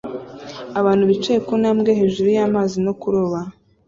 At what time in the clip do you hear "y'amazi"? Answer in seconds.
2.37-2.77